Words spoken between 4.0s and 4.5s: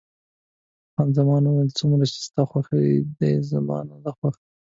دی خوښ.